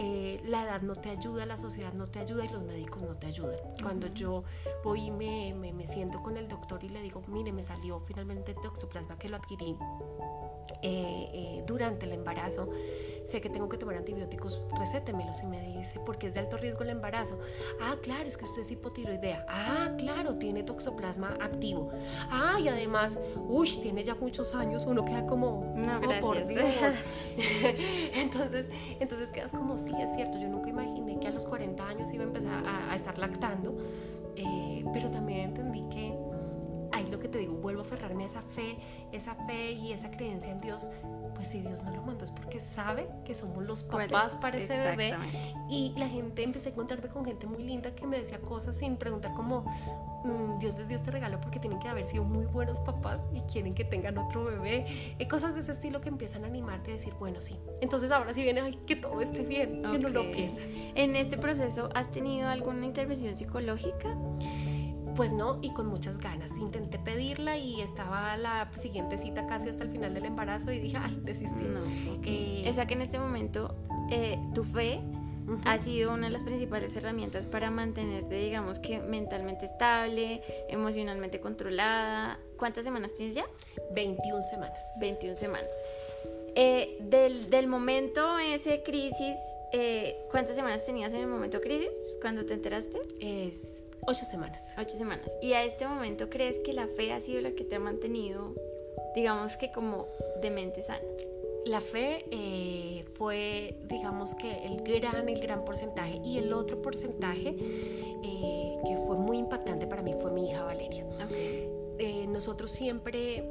Eh, 0.00 0.40
la 0.44 0.62
edad 0.62 0.82
no 0.82 0.94
te 0.94 1.10
ayuda, 1.10 1.44
la 1.44 1.56
sociedad 1.56 1.92
no 1.92 2.06
te 2.06 2.20
ayuda 2.20 2.44
y 2.44 2.48
los 2.48 2.62
médicos 2.62 3.02
no 3.02 3.16
te 3.16 3.26
ayudan. 3.26 3.58
Cuando 3.82 4.06
yo 4.08 4.44
voy 4.84 5.06
y 5.06 5.10
me, 5.10 5.54
me, 5.54 5.86
siento 5.86 6.22
con 6.22 6.36
el 6.36 6.46
doctor 6.46 6.84
y 6.84 6.88
le 6.88 7.02
digo, 7.02 7.22
mire, 7.26 7.52
me 7.52 7.62
salió 7.62 8.00
finalmente 8.00 8.54
toxoplasma 8.54 9.18
que 9.18 9.28
lo 9.28 9.36
adquirí 9.36 9.76
eh, 10.82 11.30
eh, 11.32 11.64
durante 11.66 12.06
el 12.06 12.12
embarazo, 12.12 12.70
sé 13.28 13.42
que 13.42 13.50
tengo 13.50 13.68
que 13.68 13.76
tomar 13.76 13.96
antibióticos, 13.96 14.62
recétemelos 14.78 15.42
y 15.42 15.46
me 15.46 15.60
dice, 15.60 16.00
porque 16.06 16.28
es 16.28 16.34
de 16.34 16.40
alto 16.40 16.56
riesgo 16.56 16.82
el 16.82 16.88
embarazo. 16.88 17.38
Ah, 17.78 17.96
claro, 18.00 18.26
es 18.26 18.38
que 18.38 18.44
usted 18.44 18.62
es 18.62 18.70
hipotiroidea. 18.70 19.44
Ah, 19.46 19.90
claro, 19.98 20.36
tiene 20.36 20.62
toxoplasma 20.62 21.36
activo. 21.38 21.90
Ah, 22.30 22.58
y 22.58 22.68
además, 22.68 23.20
uy, 23.36 23.68
tiene 23.82 24.02
ya 24.02 24.14
muchos 24.14 24.54
años, 24.54 24.86
uno 24.86 25.04
queda 25.04 25.26
como, 25.26 25.74
no, 25.76 26.00
gracias. 26.00 26.20
por 26.22 26.38
entonces, 28.14 28.70
entonces 28.98 29.30
quedas 29.30 29.52
como, 29.52 29.76
sí, 29.76 29.92
es 30.00 30.14
cierto, 30.14 30.38
yo 30.38 30.48
nunca 30.48 30.70
imaginé 30.70 31.20
que 31.20 31.28
a 31.28 31.30
los 31.30 31.44
40 31.44 31.86
años 31.86 32.10
iba 32.12 32.24
a 32.24 32.26
empezar 32.26 32.64
a, 32.66 32.94
estar 32.94 33.18
lactando, 33.18 33.76
eh, 34.36 34.86
pero 34.94 35.10
también 35.10 35.50
entendí 35.50 35.86
que 35.90 36.16
ahí 36.92 37.06
lo 37.06 37.18
que 37.18 37.28
te 37.28 37.36
digo, 37.36 37.54
vuelvo 37.54 37.82
a 37.82 37.84
aferrarme 37.84 38.24
a 38.24 38.26
esa 38.26 38.40
fe, 38.40 38.78
esa 39.12 39.34
fe 39.46 39.72
y 39.72 39.92
esa 39.92 40.10
creencia 40.10 40.50
en 40.50 40.62
Dios. 40.62 40.90
Pues 41.34 41.48
si 41.48 41.60
Dios 41.60 41.82
no 41.82 41.90
lo 41.90 42.02
mandó 42.02 42.24
es 42.24 42.30
porque 42.30 42.60
sabe 42.60 43.08
que 43.24 43.34
somos 43.34 43.64
los 43.64 43.82
papás 43.82 44.36
para 44.36 44.56
ese 44.56 44.78
bebé. 44.78 45.16
Y 45.68 45.94
la 45.96 46.08
gente, 46.08 46.42
empecé 46.42 46.70
a 46.70 46.72
encontrarme 46.72 47.08
con 47.08 47.24
gente 47.24 47.46
muy 47.46 47.62
linda 47.62 47.94
que 47.94 48.06
me 48.06 48.18
decía 48.18 48.40
cosas 48.40 48.76
sin 48.76 48.96
preguntar 48.96 49.34
como, 49.34 49.62
mm, 50.24 50.58
Dios 50.58 50.76
les 50.76 50.88
dio 50.88 50.96
este 50.96 51.10
regalo 51.10 51.40
porque 51.40 51.58
tienen 51.58 51.78
que 51.78 51.88
haber 51.88 52.06
sido 52.06 52.24
muy 52.24 52.46
buenos 52.46 52.80
papás 52.80 53.22
y 53.32 53.40
quieren 53.42 53.74
que 53.74 53.84
tengan 53.84 54.18
otro 54.18 54.44
bebé. 54.44 55.14
Y 55.18 55.26
cosas 55.26 55.54
de 55.54 55.60
ese 55.60 55.72
estilo 55.72 56.00
que 56.00 56.08
empiezan 56.08 56.44
a 56.44 56.46
animarte 56.48 56.90
a 56.90 56.94
decir, 56.94 57.14
bueno, 57.18 57.42
sí. 57.42 57.58
Entonces 57.80 58.10
ahora 58.10 58.32
sí 58.32 58.42
viene, 58.42 58.60
ay, 58.60 58.78
que 58.86 58.96
todo 58.96 59.20
esté 59.20 59.42
bien, 59.42 59.82
que 59.82 59.98
no 59.98 60.08
lo 60.08 60.30
pierda. 60.30 60.60
En 60.94 61.16
este 61.16 61.36
proceso, 61.36 61.88
¿has 61.94 62.10
tenido 62.10 62.48
alguna 62.48 62.86
intervención 62.86 63.36
psicológica? 63.36 64.16
Pues 65.16 65.32
no, 65.32 65.58
y 65.62 65.72
con 65.72 65.86
muchas 65.86 66.18
ganas. 66.18 66.56
Intenté 66.58 66.98
pedirla 66.98 67.56
y 67.56 67.80
estaba 67.80 68.36
la 68.36 68.70
siguiente 68.74 69.18
cita 69.18 69.46
casi 69.46 69.68
hasta 69.68 69.84
el 69.84 69.90
final 69.90 70.14
del 70.14 70.24
embarazo 70.24 70.72
y 70.72 70.80
dije, 70.80 70.96
ay, 70.98 71.20
desistí. 71.22 71.64
No, 71.64 71.80
eh, 72.24 72.66
o 72.68 72.72
sea 72.72 72.86
que 72.86 72.94
en 72.94 73.02
este 73.02 73.18
momento 73.18 73.74
eh, 74.10 74.38
tu 74.54 74.64
fe 74.64 75.00
ha 75.64 75.78
sido 75.78 76.12
una 76.12 76.26
de 76.26 76.32
las 76.32 76.42
principales 76.42 76.94
herramientas 76.96 77.46
para 77.46 77.70
mantenerte, 77.70 78.34
digamos 78.34 78.78
que 78.78 79.00
mentalmente 79.00 79.64
estable, 79.64 80.42
emocionalmente 80.68 81.40
controlada. 81.40 82.38
¿Cuántas 82.56 82.84
semanas 82.84 83.14
tienes 83.14 83.34
ya? 83.34 83.46
21 83.94 84.42
semanas. 84.42 84.82
21 85.00 85.36
semanas. 85.36 85.70
Eh, 86.54 86.98
del, 87.00 87.50
del, 87.50 87.68
momento 87.68 88.38
ese 88.38 88.82
crisis, 88.82 89.36
¿cuántas 90.30 90.56
semanas 90.56 90.84
tenías 90.84 91.12
en 91.14 91.20
el 91.20 91.26
momento 91.26 91.60
crisis 91.60 92.16
cuando 92.20 92.44
te 92.44 92.54
enteraste? 92.54 92.98
Es 93.20 93.78
Ocho 94.10 94.24
semanas. 94.24 94.72
Ocho 94.78 94.96
semanas. 94.96 95.36
¿Y 95.42 95.52
a 95.52 95.64
este 95.64 95.86
momento 95.86 96.30
crees 96.30 96.58
que 96.60 96.72
la 96.72 96.86
fe 96.86 97.12
ha 97.12 97.20
sido 97.20 97.42
la 97.42 97.50
que 97.50 97.62
te 97.62 97.76
ha 97.76 97.78
mantenido, 97.78 98.54
digamos 99.14 99.58
que 99.58 99.70
como 99.70 100.06
de 100.40 100.50
mente 100.50 100.82
sana? 100.82 101.02
La 101.66 101.82
fe 101.82 102.24
eh, 102.30 103.04
fue, 103.12 103.74
digamos 103.84 104.34
que 104.34 104.64
el 104.64 104.82
gran, 104.82 105.28
el 105.28 105.38
gran 105.38 105.62
porcentaje. 105.62 106.22
Y 106.24 106.38
el 106.38 106.54
otro 106.54 106.80
porcentaje 106.80 107.50
eh, 107.50 108.76
que 108.86 108.96
fue 109.06 109.16
muy 109.18 109.36
impactante 109.36 109.86
para 109.86 110.00
mí 110.00 110.14
fue 110.18 110.30
mi 110.30 110.48
hija 110.48 110.64
Valeria. 110.64 111.04
Eh, 111.98 112.26
nosotros 112.28 112.70
siempre, 112.70 113.44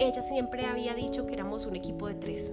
ella 0.00 0.22
siempre 0.22 0.64
había 0.64 0.94
dicho 0.94 1.26
que 1.26 1.34
éramos 1.34 1.66
un 1.66 1.76
equipo 1.76 2.08
de 2.08 2.14
tres 2.14 2.52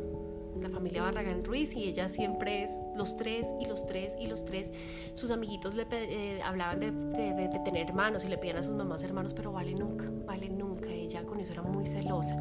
la 0.61 0.69
familia 0.69 1.03
Barragán 1.03 1.43
Ruiz 1.43 1.75
y 1.75 1.83
ella 1.83 2.09
siempre 2.09 2.63
es 2.63 2.71
los 2.95 3.17
tres 3.17 3.47
y 3.59 3.65
los 3.65 3.85
tres 3.85 4.15
y 4.19 4.27
los 4.27 4.45
tres. 4.45 4.71
Sus 5.13 5.31
amiguitos 5.31 5.75
le 5.75 5.85
eh, 5.91 6.41
hablaban 6.41 6.79
de, 6.79 6.91
de, 6.91 7.59
tener 7.63 7.87
hermanos 7.87 8.23
y 8.25 8.29
le 8.29 8.37
pedían 8.37 8.57
a 8.57 8.63
sus 8.63 8.73
mamás 8.73 9.03
hermanos, 9.03 9.33
pero 9.33 9.51
vale 9.51 9.73
nunca, 9.73 10.05
vale 10.25 10.49
nunca. 10.49 10.89
Ella 10.89 11.23
con 11.23 11.39
eso 11.39 11.53
era 11.53 11.61
muy 11.61 11.85
celosa. 11.85 12.35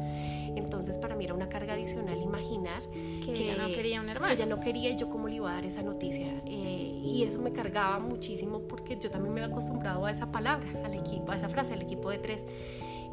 Entonces 0.55 0.97
para 0.97 1.15
mí 1.15 1.25
era 1.25 1.33
una 1.33 1.49
carga 1.49 1.73
adicional 1.73 2.19
imaginar 2.21 2.81
que, 2.91 3.33
ella 3.33 3.55
no 3.57 3.67
quería 3.73 4.01
un 4.01 4.09
hermano. 4.09 4.33
ella 4.33 4.45
no 4.45 4.59
quería 4.59 4.89
y 4.89 4.95
yo 4.95 5.09
cómo 5.09 5.27
le 5.27 5.35
iba 5.35 5.51
a 5.51 5.53
dar 5.55 5.65
esa 5.65 5.83
noticia. 5.83 6.41
Eh, 6.45 7.01
y 7.03 7.23
eso 7.23 7.39
me 7.39 7.51
cargaba 7.51 7.99
muchísimo 7.99 8.61
porque 8.61 8.97
yo 8.97 9.09
también 9.09 9.33
me 9.33 9.41
había 9.41 9.53
acostumbrado 9.53 10.05
a 10.05 10.11
esa 10.11 10.31
palabra, 10.31 10.67
al 10.83 10.93
equipo, 10.93 11.31
a 11.31 11.35
esa 11.35 11.49
frase, 11.49 11.73
al 11.73 11.81
equipo 11.81 12.09
de 12.09 12.17
tres. 12.17 12.45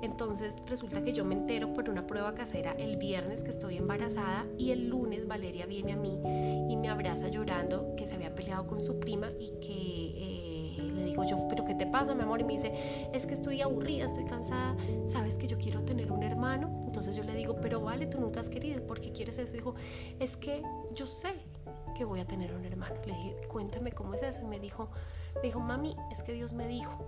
Entonces 0.02 0.56
resulta 0.66 1.02
que 1.02 1.12
yo 1.12 1.24
me 1.24 1.34
entero 1.34 1.72
por 1.72 1.88
una 1.88 2.06
prueba 2.06 2.34
casera 2.34 2.72
el 2.72 2.96
viernes 2.96 3.42
que 3.42 3.50
estoy 3.50 3.76
embarazada 3.76 4.46
y 4.58 4.70
el 4.70 4.88
lunes 4.88 5.26
Valeria 5.26 5.66
viene 5.66 5.92
a 5.92 5.96
mí 5.96 6.18
y 6.68 6.76
me 6.76 6.88
abraza 6.88 7.28
llorando 7.28 7.94
que 7.96 8.06
se 8.06 8.14
había 8.14 8.34
peleado 8.34 8.66
con 8.66 8.80
su 8.80 8.98
prima 8.98 9.30
y 9.38 9.48
que 9.60 10.78
eh, 10.78 10.82
le 10.94 11.04
digo 11.04 11.24
yo, 11.24 11.46
pero 11.48 11.64
¿qué 11.64 11.74
te 11.74 11.86
pasa 11.86 12.14
mi 12.14 12.22
amor? 12.22 12.40
Y 12.40 12.44
me 12.44 12.52
dice, 12.52 13.08
es 13.12 13.26
que 13.26 13.34
estoy 13.34 13.60
aburrida, 13.62 14.04
estoy 14.04 14.24
cansada, 14.24 14.76
sabes 15.06 15.36
que 15.36 15.46
yo 15.46 15.58
quiero 15.58 15.82
tener 15.82 16.12
un 16.12 16.22
hermano. 16.22 16.84
Entonces 16.86 17.16
yo 17.16 17.24
le 17.24 17.34
digo, 17.34 17.56
pero 17.60 17.80
vale, 17.80 18.06
tú 18.06 18.20
nunca 18.20 18.40
has 18.40 18.48
querido, 18.48 18.84
¿por 18.86 19.00
qué 19.00 19.12
quieres 19.12 19.38
eso? 19.38 19.52
Dijo, 19.52 19.74
es 20.20 20.36
que 20.36 20.62
yo 20.94 21.06
sé 21.06 21.32
que 21.94 22.04
voy 22.04 22.20
a 22.20 22.26
tener 22.26 22.52
un 22.54 22.64
hermano. 22.64 22.96
Le 23.06 23.12
dije, 23.14 23.36
cuéntame 23.48 23.92
cómo 23.92 24.14
es 24.14 24.22
eso. 24.22 24.42
Y 24.42 24.46
me 24.46 24.60
dijo, 24.60 24.88
me 25.36 25.42
dijo, 25.42 25.60
mami, 25.60 25.96
es 26.10 26.22
que 26.22 26.32
Dios 26.32 26.52
me 26.52 26.66
dijo 26.68 27.06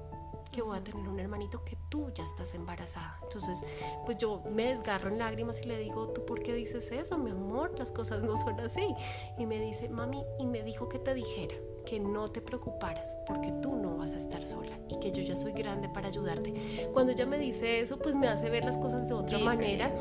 que 0.57 0.63
voy 0.63 0.79
a 0.79 0.83
tener 0.83 1.07
un 1.07 1.21
hermanito 1.21 1.63
que 1.65 1.77
tú 1.91 2.11
ya 2.15 2.25
estás 2.25 2.55
embarazada. 2.55 3.19
Entonces, 3.25 3.67
pues 4.07 4.17
yo 4.17 4.43
me 4.51 4.69
desgarro 4.69 5.11
en 5.11 5.19
lágrimas 5.19 5.61
y 5.61 5.67
le 5.67 5.79
digo, 5.79 6.09
¿tú 6.09 6.25
por 6.25 6.43
qué 6.43 6.55
dices 6.55 6.91
eso, 6.93 7.19
mi 7.19 7.31
amor? 7.31 7.79
Las 7.79 7.93
cosas 7.93 8.25
no 8.25 8.39
son 8.39 8.59
así. 8.61 8.95
Y 9.39 9.45
me 9.45 9.61
dice, 9.61 9.91
mami, 9.91 10.25
y 10.39 10.47
me 10.47 10.63
dijo 10.63 10.89
que 10.89 10.99
te 10.99 11.13
dijera 11.13 11.55
que 11.87 12.01
no 12.01 12.27
te 12.29 12.41
preocuparas 12.41 13.17
porque 13.27 13.53
tú 13.63 13.77
no 13.77 13.97
vas 13.97 14.15
a 14.15 14.19
estar 14.19 14.45
sola 14.45 14.77
y 14.89 14.99
que 14.99 15.13
yo 15.13 15.23
ya 15.23 15.37
soy 15.37 15.53
grande 15.53 15.89
para 15.89 16.09
ayudarte. 16.09 16.89
Cuando 16.93 17.13
ella 17.13 17.25
me 17.27 17.39
dice 17.39 17.81
eso, 17.81 17.99
pues 17.99 18.15
me 18.17 18.27
hace 18.27 18.51
ver 18.51 18.65
las 18.65 18.77
cosas 18.77 19.09
de 19.09 19.15
otra 19.15 19.39
manera 19.39 19.95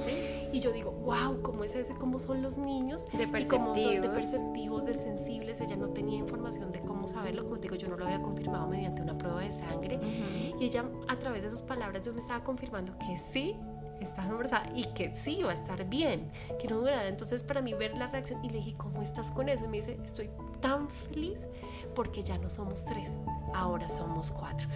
y 0.52 0.60
yo 0.60 0.72
digo, 0.72 0.92
wow, 0.92 1.42
¿cómo 1.44 1.64
es 1.64 1.76
eso 1.76 1.94
y 1.94 1.96
cómo 1.96 2.18
son 2.18 2.42
los 2.42 2.58
niños? 2.58 3.06
De 3.12 3.28
perceptivos. 3.28 3.44
Y 3.44 3.48
cómo 3.48 3.76
son 3.78 4.02
de 4.02 4.10
perceptivos, 4.10 4.86
de 4.86 4.96
sensibles. 4.96 5.62
Ella 5.62 5.76
no 5.76 5.90
tenía 5.90 6.18
información 6.18 6.72
de 6.72 6.80
cómo 6.82 7.08
saberlo, 7.08 7.44
como 7.44 7.58
te 7.58 7.64
digo, 7.64 7.76
yo 7.76 7.88
no 7.88 7.98
lo 7.98 8.06
había 8.06 8.22
confirmado 8.22 8.68
mediante 8.68 9.04
una 9.04 9.18
prueba 9.18 9.42
de 9.42 9.52
sangre 9.52 10.00
y 10.60 10.66
ella 10.66 10.86
a 11.08 11.18
través 11.18 11.44
de 11.44 11.50
sus 11.50 11.62
palabras 11.62 12.06
yo 12.06 12.14
me 12.14 12.20
estaba 12.20 12.44
confirmando 12.44 12.98
que 13.00 13.18
sí, 13.18 13.56
estaba 14.02 14.30
embarazada 14.30 14.70
y 14.76 14.86
que 14.94 15.16
sí 15.16 15.38
iba 15.40 15.52
a 15.52 15.54
estar 15.54 15.84
bien, 15.86 16.32
que 16.60 16.68
no 16.68 16.80
durara. 16.80 17.08
Entonces 17.08 17.44
para 17.44 17.62
mí 17.62 17.74
ver 17.74 17.98
la 17.98 18.08
reacción 18.08 18.44
y 18.44 18.50
le 18.50 18.58
dije, 18.58 18.76
¿cómo 18.78 19.02
estás 19.02 19.32
con 19.32 19.50
eso? 19.50 19.66
Y 19.66 19.68
me 19.70 19.78
dice, 19.78 19.98
estoy 20.04 20.30
tan 20.62 20.90
feliz 20.90 21.48
porque 21.94 22.24
ya 22.24 22.38
no 22.38 22.50
somos 22.50 22.86
tres, 22.86 23.18
ahora 23.54 23.90
somos 23.90 24.32
cuatro. 24.32 24.68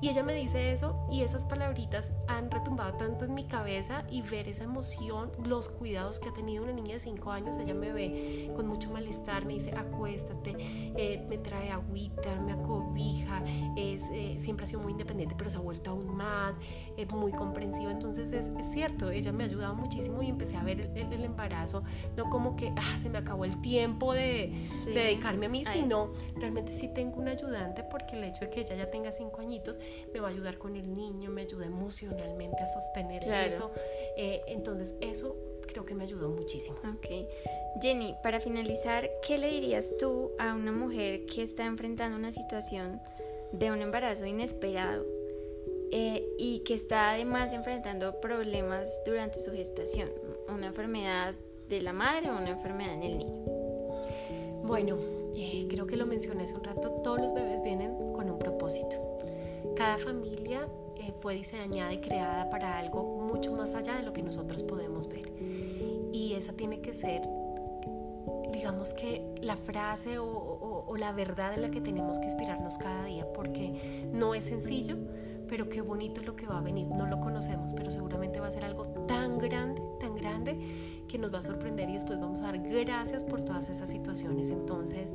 Y 0.00 0.08
ella 0.08 0.22
me 0.22 0.34
dice 0.34 0.70
eso 0.72 1.06
y 1.10 1.22
esas 1.22 1.44
palabritas 1.44 2.12
han 2.28 2.50
retumbado 2.50 2.94
tanto 2.94 3.24
en 3.24 3.34
mi 3.34 3.44
cabeza 3.44 4.04
y 4.10 4.22
ver 4.22 4.48
esa 4.48 4.64
emoción, 4.64 5.32
los 5.44 5.68
cuidados 5.68 6.18
que 6.20 6.28
ha 6.28 6.32
tenido 6.32 6.62
una 6.62 6.72
niña 6.72 6.94
de 6.94 7.00
5 7.00 7.30
años, 7.30 7.58
ella 7.58 7.74
me 7.74 7.92
ve 7.92 8.52
con 8.54 8.66
mucho 8.66 8.90
malestar, 8.90 9.44
me 9.44 9.54
dice 9.54 9.72
acuéstate, 9.76 10.54
eh, 10.58 11.24
me 11.28 11.38
trae 11.38 11.70
agüita, 11.70 12.40
me 12.40 12.52
acobija, 12.52 13.42
es, 13.76 14.04
eh, 14.12 14.36
siempre 14.38 14.64
ha 14.64 14.66
sido 14.66 14.80
muy 14.80 14.92
independiente 14.92 15.34
pero 15.36 15.50
se 15.50 15.56
ha 15.56 15.60
vuelto 15.60 15.90
aún 15.90 16.16
más, 16.16 16.58
es 16.96 17.10
muy 17.10 17.32
comprensiva, 17.32 17.90
entonces 17.90 18.32
es, 18.32 18.52
cierto, 18.72 19.10
ella 19.10 19.32
me 19.32 19.44
ha 19.44 19.46
ayudado 19.46 19.74
muchísimo 19.74 20.22
y 20.22 20.28
empecé 20.28 20.56
a 20.56 20.62
ver 20.62 20.90
el, 20.94 21.24
embarazo, 21.24 21.82
no 22.16 22.30
como 22.30 22.56
que 22.56 22.72
ah, 22.76 22.96
se 22.98 23.08
me 23.08 23.18
acabó 23.18 23.44
el 23.44 23.60
tiempo 23.60 24.12
de, 24.12 24.68
dedicarme 24.86 25.46
a 25.46 25.48
mí, 25.48 25.64
sino 25.64 26.12
realmente 26.36 26.72
sí 26.72 26.88
tengo 26.88 27.18
un 27.18 27.28
ayudante 27.28 27.82
porque 27.84 28.16
el 28.16 28.24
hecho 28.24 28.40
de 28.40 28.50
que 28.50 28.60
ella 28.60 28.76
ya 28.76 28.90
tenga 28.90 29.12
5 29.12 29.40
añitos, 29.40 29.80
me 30.12 30.20
va 30.20 30.28
a 30.28 30.30
ayudar 30.30 30.58
con 30.58 30.76
el 30.76 30.94
niño, 30.94 31.30
me 31.30 31.42
ayuda 31.42 31.66
emocionalmente 31.66 32.62
a 32.62 32.66
sostener 32.66 33.22
eso. 33.46 33.70
Eh, 34.16 34.42
entonces 34.46 34.96
eso 35.00 35.36
creo 35.66 35.84
que 35.84 35.94
me 35.94 36.04
ayudó 36.04 36.28
muchísimo. 36.30 36.78
Ok. 36.96 37.06
Jenny, 37.80 38.16
para 38.22 38.40
finalizar, 38.40 39.08
¿qué 39.26 39.38
le 39.38 39.48
dirías 39.48 39.96
tú 39.98 40.32
a 40.38 40.54
una 40.54 40.72
mujer 40.72 41.26
que 41.26 41.42
está 41.42 41.64
enfrentando 41.66 42.16
una 42.16 42.32
situación 42.32 43.00
de 43.52 43.70
un 43.70 43.80
embarazo 43.80 44.26
inesperado 44.26 45.06
eh, 45.92 46.26
y 46.38 46.60
que 46.60 46.74
está 46.74 47.10
además 47.10 47.52
enfrentando 47.52 48.20
problemas 48.20 48.90
durante 49.04 49.40
su 49.40 49.52
gestación? 49.52 50.10
Una 50.48 50.68
enfermedad 50.68 51.34
de 51.68 51.82
la 51.82 51.92
madre 51.92 52.30
o 52.30 52.36
una 52.36 52.50
enfermedad 52.50 52.94
en 52.94 53.02
el 53.02 53.18
niño. 53.18 53.44
Bueno, 54.64 54.96
eh, 55.36 55.66
creo 55.70 55.86
que 55.86 55.96
lo 55.96 56.06
mencioné 56.06 56.42
hace 56.42 56.54
un 56.54 56.64
rato, 56.64 56.90
todos 57.02 57.20
los 57.20 57.32
bebés 57.32 57.62
vienen 57.62 58.12
con 58.12 58.28
un 58.28 58.38
propósito. 58.38 59.17
Cada 59.78 59.96
familia 59.96 60.66
eh, 60.96 61.14
fue 61.20 61.36
diseñada 61.36 61.92
y 61.92 62.00
creada 62.00 62.50
para 62.50 62.78
algo 62.78 63.04
mucho 63.04 63.52
más 63.52 63.76
allá 63.76 63.94
de 63.94 64.02
lo 64.02 64.12
que 64.12 64.24
nosotros 64.24 64.64
podemos 64.64 65.06
ver. 65.06 65.32
Y 66.12 66.34
esa 66.34 66.52
tiene 66.54 66.80
que 66.80 66.92
ser, 66.92 67.22
digamos 68.52 68.92
que 68.92 69.36
la 69.40 69.56
frase 69.56 70.18
o, 70.18 70.96
la 70.98 71.12
verdad 71.12 71.54
en 71.54 71.62
la 71.62 71.70
que 71.70 71.80
tenemos 71.80 72.18
que 72.18 72.24
inspirarnos 72.24 72.76
cada 72.76 73.04
día, 73.04 73.24
porque 73.32 74.08
no 74.12 74.34
es 74.34 74.46
sencillo, 74.46 74.96
pero 75.48 75.68
qué 75.68 75.80
bonito 75.80 76.22
lo 76.22 76.34
que 76.34 76.48
va 76.48 76.58
a 76.58 76.60
venir. 76.60 76.88
No 76.88 77.06
lo 77.06 77.20
conocemos, 77.20 77.72
pero 77.72 77.92
seguramente 77.92 78.40
va 78.40 78.48
a 78.48 78.50
ser 78.50 78.64
algo 78.64 78.86
tan 79.06 79.38
grande, 79.38 79.80
tan 80.00 80.16
grande, 80.16 81.04
que 81.06 81.18
nos 81.18 81.32
va 81.32 81.38
a 81.38 81.42
sorprender 81.42 81.88
y 81.88 81.94
después 81.94 82.18
vamos 82.18 82.40
a 82.40 82.46
dar 82.46 82.58
gracias 82.58 83.22
por 83.22 83.42
todas 83.42 83.70
esas 83.70 83.88
situaciones. 83.88 84.50
Entonces, 84.50 85.14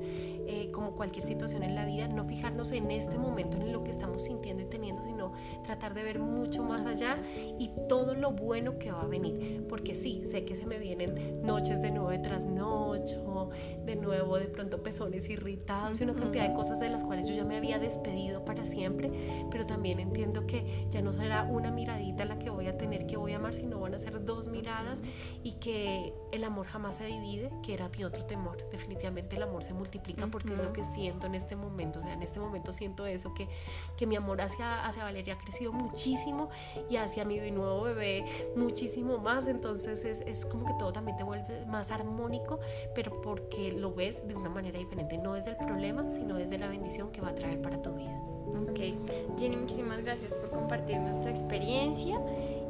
eh, 0.53 0.69
como 0.71 0.91
cualquier 0.91 1.25
situación 1.25 1.63
en 1.63 1.73
la 1.73 1.83
vida, 1.83 2.07
no 2.07 2.25
fijarnos 2.25 2.71
en 2.73 2.91
este 2.91 3.17
momento 3.17 3.57
en 3.57 3.73
lo 3.73 3.81
que 3.81 3.89
estamos 3.89 4.25
sintiendo 4.25 4.61
y 4.61 4.67
teniendo, 4.67 5.01
sino 5.01 5.31
tratar 5.63 5.95
de 5.95 6.03
ver 6.03 6.19
mucho 6.19 6.63
más 6.63 6.85
allá 6.85 7.17
y 7.57 7.71
todo 7.89 8.13
lo 8.13 8.33
bueno 8.33 8.77
que 8.77 8.91
va 8.91 9.01
a 9.01 9.07
venir. 9.07 9.65
Porque 9.67 9.95
sí, 9.95 10.21
sé 10.25 10.45
que 10.45 10.55
se 10.55 10.67
me 10.67 10.77
vienen 10.77 11.41
noches 11.41 11.81
de 11.81 11.89
nuevo 11.89 12.11
de 12.11 12.19
trasnocho, 12.19 13.49
de 13.83 13.95
nuevo 13.95 14.37
de 14.37 14.45
pronto 14.45 14.83
pezones 14.83 15.27
irritados 15.27 15.99
y 15.99 16.03
una 16.03 16.13
cantidad 16.13 16.47
de 16.47 16.53
cosas 16.53 16.79
de 16.79 16.89
las 16.89 17.03
cuales 17.03 17.27
yo 17.27 17.33
ya 17.33 17.45
me 17.45 17.57
había 17.57 17.79
despedido 17.79 18.45
para 18.45 18.65
siempre, 18.65 19.11
pero 19.49 19.65
también 19.65 19.99
entiendo 19.99 20.45
que 20.45 20.87
ya 20.91 21.01
no 21.01 21.11
será 21.13 21.45
una 21.45 21.71
miradita 21.71 22.25
la 22.25 22.37
que 22.37 22.51
voy 22.51 22.67
a 22.67 22.77
tener 22.77 23.07
que 23.07 23.17
voy 23.17 23.33
a 23.33 23.37
amar, 23.37 23.55
sino 23.55 23.79
van 23.79 23.95
a 23.95 23.99
ser 23.99 24.23
dos 24.23 24.49
miradas 24.49 25.01
y 25.41 25.53
que 25.53 26.13
el 26.31 26.43
amor 26.43 26.67
jamás 26.67 26.97
se 26.97 27.05
divide, 27.05 27.51
que 27.63 27.73
era 27.73 27.89
mi 27.89 28.03
otro 28.03 28.23
temor. 28.23 28.69
Definitivamente 28.69 29.35
el 29.35 29.43
amor 29.43 29.63
se 29.63 29.73
multiplica 29.73 30.27
porque 30.43 30.59
es 30.59 30.67
lo 30.67 30.73
que 30.73 30.83
siento 30.83 31.27
en 31.27 31.35
este 31.35 31.55
momento, 31.55 31.99
o 31.99 32.03
sea, 32.03 32.13
en 32.13 32.21
este 32.21 32.39
momento 32.39 32.71
siento 32.71 33.05
eso, 33.05 33.33
que, 33.33 33.47
que 33.97 34.05
mi 34.05 34.15
amor 34.15 34.41
hacia, 34.41 34.85
hacia 34.85 35.03
Valeria 35.03 35.35
ha 35.35 35.37
crecido 35.37 35.71
muchísimo 35.71 36.49
y 36.89 36.97
hacia 36.97 37.25
mi 37.25 37.39
nuevo 37.51 37.83
bebé 37.83 38.51
muchísimo 38.55 39.17
más, 39.17 39.47
entonces 39.47 40.03
es, 40.03 40.21
es 40.21 40.45
como 40.45 40.65
que 40.65 40.73
todo 40.77 40.91
también 40.91 41.17
te 41.17 41.23
vuelve 41.23 41.65
más 41.65 41.91
armónico, 41.91 42.59
pero 42.93 43.21
porque 43.21 43.71
lo 43.71 43.93
ves 43.93 44.27
de 44.27 44.35
una 44.35 44.49
manera 44.49 44.77
diferente, 44.77 45.17
no 45.17 45.33
desde 45.33 45.51
el 45.51 45.57
problema, 45.57 46.11
sino 46.11 46.35
desde 46.35 46.57
la 46.57 46.67
bendición 46.67 47.11
que 47.11 47.21
va 47.21 47.29
a 47.29 47.35
traer 47.35 47.61
para 47.61 47.81
tu 47.81 47.93
vida. 47.93 48.13
Ok, 48.47 48.79
Jenny, 49.39 49.55
muchísimas 49.55 50.03
gracias 50.03 50.31
por 50.31 50.49
compartirnos 50.51 51.19
tu 51.21 51.27
experiencia 51.27 52.19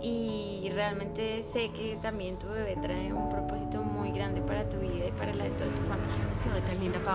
y 0.01 0.69
realmente 0.73 1.43
sé 1.43 1.71
que 1.71 1.97
también 2.01 2.37
tu 2.37 2.47
bebé 2.47 2.75
trae 2.81 3.13
un 3.13 3.29
propósito 3.29 3.81
muy 3.81 4.11
grande 4.11 4.41
para 4.41 4.67
tu 4.69 4.77
vida 4.77 5.07
y 5.07 5.11
para 5.11 5.33
la 5.33 5.45
de 5.45 5.49
toda 5.51 5.73
tu 5.75 5.82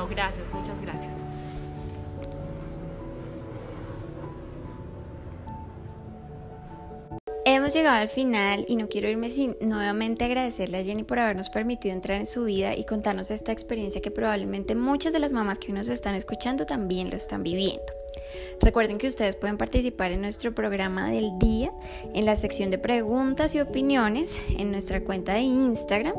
gracias, 0.09 0.47
muchas 0.53 0.81
gracias. 0.81 1.21
Hemos 7.51 7.73
llegado 7.73 7.97
al 7.97 8.11
final 8.11 8.67
y 8.69 8.77
no 8.77 8.89
quiero 8.89 9.09
irme 9.09 9.31
sin 9.31 9.57
nuevamente 9.63 10.27
agradecerle 10.27 10.79
a 10.79 10.85
Jenny 10.85 11.03
por 11.03 11.19
habernos 11.19 11.49
permitido 11.49 11.95
entrar 11.95 12.19
en 12.19 12.27
su 12.27 12.45
vida 12.45 12.77
y 12.77 12.85
contarnos 12.85 13.31
esta 13.31 13.53
experiencia 13.53 14.03
que 14.03 14.11
probablemente 14.11 14.75
muchas 14.75 15.15
de 15.15 15.19
las 15.19 15.33
mamás 15.33 15.59
que 15.59 15.69
hoy 15.69 15.73
nos 15.73 15.89
están 15.89 16.15
escuchando 16.15 16.67
también 16.67 17.09
lo 17.09 17.17
están 17.17 17.43
viviendo. 17.43 17.87
Recuerden 18.61 18.99
que 18.99 19.07
ustedes 19.07 19.35
pueden 19.35 19.57
participar 19.57 20.13
en 20.13 20.21
nuestro 20.21 20.55
programa 20.55 21.11
del 21.11 21.39
día 21.39 21.73
en 22.13 22.27
la 22.27 22.37
sección 22.37 22.71
de 22.71 22.77
preguntas 22.77 23.55
y 23.55 23.61
opiniones 23.61 24.39
en 24.59 24.71
nuestra 24.71 25.01
cuenta 25.01 25.33
de 25.33 25.41
Instagram 25.41 26.17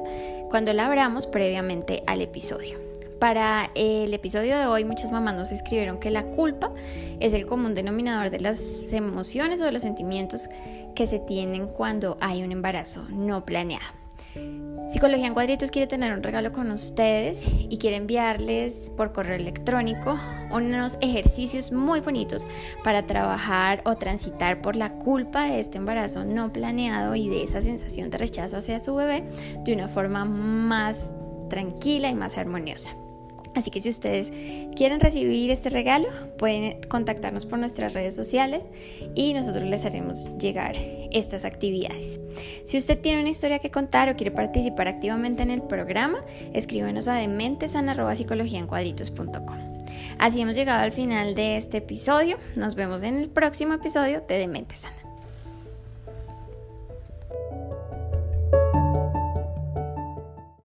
cuando 0.49 0.73
la 0.73 0.87
abramos 0.87 1.27
previamente 1.27 2.01
al 2.07 2.21
episodio. 2.21 2.88
Para 3.19 3.69
el 3.75 4.13
episodio 4.13 4.57
de 4.57 4.65
hoy 4.65 4.85
muchas 4.85 5.11
mamás 5.11 5.35
nos 5.35 5.51
escribieron 5.51 5.99
que 5.99 6.09
la 6.09 6.23
culpa 6.23 6.71
es 7.19 7.33
el 7.33 7.45
común 7.45 7.75
denominador 7.75 8.29
de 8.29 8.39
las 8.39 8.93
emociones 8.93 9.59
o 9.59 9.65
de 9.65 9.73
los 9.73 9.81
sentimientos 9.81 10.47
que 10.95 11.05
se 11.05 11.19
tienen 11.19 11.67
cuando 11.67 12.17
hay 12.21 12.43
un 12.43 12.53
embarazo 12.53 13.05
no 13.09 13.43
planeado. 13.45 13.85
Psicología 14.89 15.27
en 15.27 15.33
Cuadritos 15.33 15.69
quiere 15.69 15.85
tener 15.85 16.13
un 16.13 16.23
regalo 16.23 16.53
con 16.53 16.71
ustedes 16.71 17.45
y 17.69 17.77
quiere 17.77 17.97
enviarles 17.97 18.91
por 18.95 19.11
correo 19.11 19.35
electrónico 19.35 20.17
unos 20.49 20.97
ejercicios 21.01 21.73
muy 21.73 21.99
bonitos 21.99 22.47
para 22.85 23.05
trabajar 23.05 23.81
o 23.85 23.97
transitar 23.97 24.61
por 24.61 24.77
la 24.77 24.89
culpa 24.89 25.43
de 25.43 25.59
este 25.59 25.77
embarazo 25.77 26.23
no 26.23 26.53
planeado 26.53 27.15
y 27.15 27.27
de 27.27 27.43
esa 27.43 27.61
sensación 27.61 28.09
de 28.09 28.17
rechazo 28.17 28.57
hacia 28.57 28.79
su 28.79 28.95
bebé 28.95 29.25
de 29.65 29.73
una 29.73 29.89
forma 29.89 30.23
más 30.23 31.15
tranquila 31.49 32.09
y 32.09 32.15
más 32.15 32.37
armoniosa. 32.37 32.98
Así 33.55 33.71
que 33.71 33.81
si 33.81 33.89
ustedes 33.89 34.31
quieren 34.75 34.99
recibir 34.99 35.49
este 35.51 35.69
regalo, 35.69 36.07
pueden 36.37 36.81
contactarnos 36.87 37.45
por 37.45 37.59
nuestras 37.59 37.93
redes 37.93 38.15
sociales 38.15 38.65
y 39.15 39.33
nosotros 39.33 39.65
les 39.65 39.85
haremos 39.85 40.31
llegar 40.37 40.75
estas 41.11 41.45
actividades. 41.45 42.19
Si 42.65 42.77
usted 42.77 42.99
tiene 42.99 43.21
una 43.21 43.29
historia 43.29 43.59
que 43.59 43.71
contar 43.71 44.09
o 44.09 44.15
quiere 44.15 44.31
participar 44.31 44.87
activamente 44.87 45.43
en 45.43 45.51
el 45.51 45.61
programa, 45.61 46.23
escríbenos 46.53 47.07
a 47.07 47.13
dementes.psicologiaencuadritos.com. 47.15 49.79
Así 50.17 50.41
hemos 50.41 50.55
llegado 50.55 50.83
al 50.83 50.91
final 50.91 51.33
de 51.33 51.57
este 51.57 51.77
episodio. 51.77 52.37
Nos 52.55 52.75
vemos 52.75 53.03
en 53.03 53.17
el 53.17 53.29
próximo 53.29 53.73
episodio 53.73 54.21
de 54.27 54.37
Dementes 54.37 54.85